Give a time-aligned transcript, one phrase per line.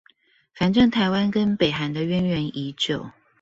[0.55, 3.11] 反正台灣跟北韓的淵源已久